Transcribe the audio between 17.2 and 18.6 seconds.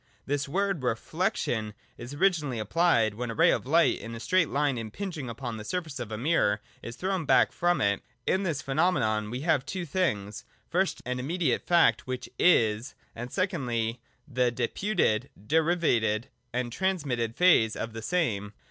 phase of the same.